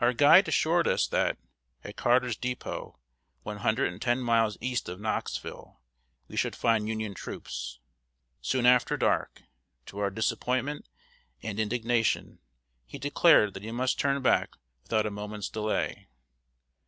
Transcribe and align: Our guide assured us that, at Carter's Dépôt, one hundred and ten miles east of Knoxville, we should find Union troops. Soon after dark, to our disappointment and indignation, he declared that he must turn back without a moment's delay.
Our 0.00 0.12
guide 0.12 0.46
assured 0.46 0.86
us 0.86 1.08
that, 1.08 1.36
at 1.82 1.96
Carter's 1.96 2.36
Dépôt, 2.38 2.94
one 3.42 3.56
hundred 3.56 3.92
and 3.92 4.00
ten 4.00 4.20
miles 4.20 4.56
east 4.60 4.88
of 4.88 5.00
Knoxville, 5.00 5.80
we 6.28 6.36
should 6.36 6.54
find 6.54 6.86
Union 6.88 7.14
troops. 7.14 7.80
Soon 8.40 8.64
after 8.64 8.96
dark, 8.96 9.42
to 9.86 9.98
our 9.98 10.10
disappointment 10.10 10.88
and 11.42 11.58
indignation, 11.58 12.38
he 12.86 12.96
declared 13.00 13.54
that 13.54 13.64
he 13.64 13.72
must 13.72 13.98
turn 13.98 14.22
back 14.22 14.50
without 14.84 15.04
a 15.04 15.10
moment's 15.10 15.48
delay. 15.48 16.06